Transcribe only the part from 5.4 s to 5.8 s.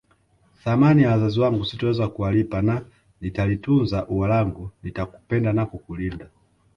na